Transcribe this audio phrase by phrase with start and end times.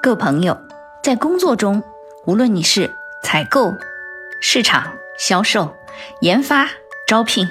[0.00, 0.56] 各朋友，
[1.02, 1.82] 在工作中，
[2.24, 2.88] 无论你是
[3.24, 3.74] 采购、
[4.40, 5.74] 市场、销售、
[6.20, 6.68] 研发、
[7.08, 7.48] 招聘、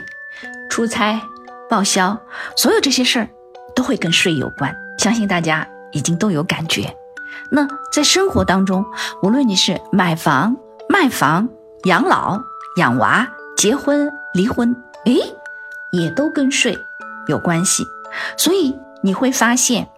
[0.70, 1.21] 出差、
[1.70, 2.18] 报销，
[2.55, 3.29] 所有这些事儿
[3.75, 4.73] 都会跟税有关。
[4.97, 6.95] 相信大家已经都有感觉。
[7.52, 8.86] 那在生活当中，
[9.21, 10.55] 无论你是买房、
[10.88, 11.50] 卖房、
[11.84, 12.39] 养老、
[12.77, 13.27] 养娃、
[13.57, 14.73] 结婚、离婚，
[15.05, 15.20] 诶，
[15.91, 16.79] 也都跟税
[17.27, 17.86] 有关系。
[18.38, 19.89] 所以你会发现，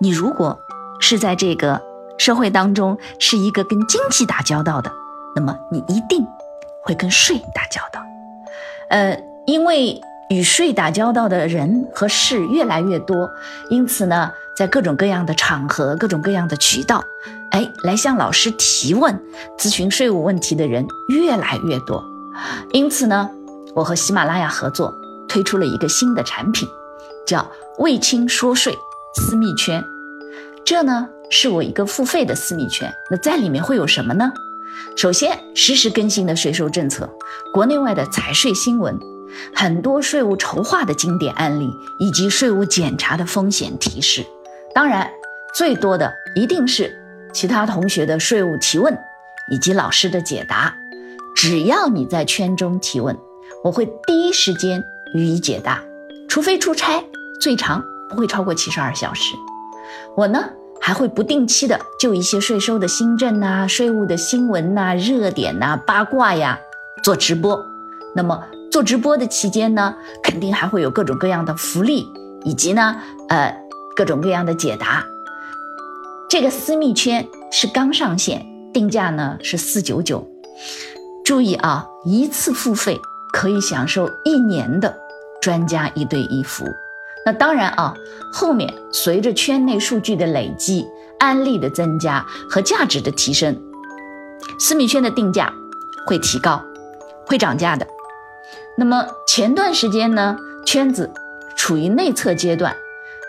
[0.00, 0.60] 你如果
[1.00, 1.80] 是在这个
[2.22, 4.92] 社会当中是一个跟经济打交道的，
[5.34, 6.24] 那么你一定
[6.84, 8.00] 会跟税打交道。
[8.90, 10.00] 呃，因为
[10.30, 13.28] 与税打交道的人和事越来越多，
[13.70, 17.02] 因此呢，在各种各样的场合、各种各样的渠道，
[17.50, 19.20] 哎，来向老师提问、
[19.58, 22.04] 咨询税务问题的人越来越多。
[22.72, 23.28] 因此呢，
[23.74, 24.94] 我和喜马拉雅合作
[25.28, 26.68] 推出了一个新的产品，
[27.26, 28.78] 叫“为清说税
[29.16, 29.82] 私密圈”。
[30.72, 31.06] 这呢。
[31.28, 34.32] 是我一个付费的私密圈，那在里面会有什么呢？
[34.96, 37.10] 首先，实时更新的税收政策，
[37.52, 38.98] 国内外的财税新闻，
[39.54, 44.24] 很多税务筹划的经典案例，以及税务检查的风险提示。
[44.74, 45.10] 当然，
[45.54, 46.90] 最多的一定是
[47.34, 48.98] 其他同学的税务提问，
[49.50, 50.74] 以及老师的解答。
[51.34, 53.14] 只要你在圈中提问，
[53.62, 54.82] 我会第一时间
[55.14, 55.82] 予以解答，
[56.28, 57.04] 除非出差，
[57.42, 59.34] 最长不会超过七十二小时。
[60.16, 60.50] 我呢？
[60.84, 66.58] 还会不定期的就一些税收的新政呐、税务的新闻呐、热点呐、八卦呀
[67.04, 67.64] 做直播。
[68.16, 69.94] 那么做直播的期间呢，
[70.24, 72.08] 肯定还会有各种各样的福利，
[72.44, 72.96] 以及呢，
[73.28, 73.56] 呃，
[73.94, 75.06] 各种各样的解答。
[76.28, 78.44] 这个私密圈是刚上线，
[78.74, 80.28] 定价呢是四九九。
[81.24, 83.00] 注意啊，一次付费
[83.32, 84.92] 可以享受一年的
[85.40, 86.68] 专家一对一服务。
[87.24, 87.94] 那当然啊，
[88.32, 90.84] 后面随着圈内数据的累积、
[91.20, 93.56] 案例的增加和价值的提升，
[94.58, 95.52] 私密圈的定价
[96.04, 96.60] 会提高，
[97.26, 97.86] 会涨价的。
[98.76, 101.12] 那么前段时间呢，圈子
[101.56, 102.74] 处于内测阶段，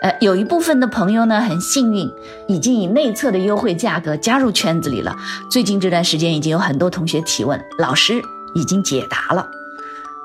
[0.02, 2.10] 呃，有一部分的朋友呢很幸运，
[2.48, 5.14] 已经以内测的优惠价格加入圈子里了。
[5.48, 8.20] 最近这段时间已经有很多同学提问，老师
[8.54, 9.48] 已经解答了。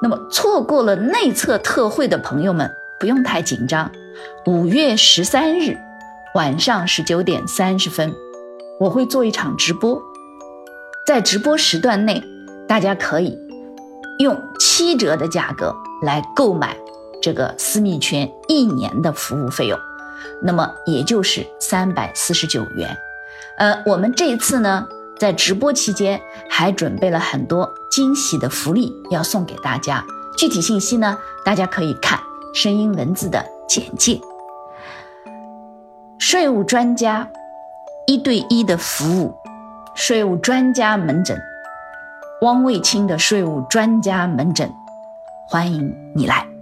[0.01, 2.71] 那么错过了内测特惠的朋友们。
[2.99, 3.89] 不用太紧张，
[4.45, 5.77] 五月十三日
[6.35, 8.13] 晚上十九点三十分，
[8.79, 10.01] 我会做一场直播，
[11.07, 12.21] 在直播时段内，
[12.67, 13.37] 大家可以
[14.19, 16.75] 用七折的价格来购买
[17.21, 19.79] 这个私密圈一年的服务费用，
[20.41, 22.97] 那么也就是三百四十九元。
[23.57, 24.85] 呃，我们这一次呢，
[25.17, 30.05] 在直播期间还准备了很多惊喜的福利要送给大家，
[30.37, 32.19] 具体信息呢，大家可以看。
[32.53, 34.19] 声音文字的简介，
[36.17, 37.29] 税务专家
[38.07, 39.33] 一对一的服务，
[39.93, 41.39] 税务专家门诊，
[42.41, 44.71] 汪卫清的税务专家门诊，
[45.47, 46.58] 欢迎你来。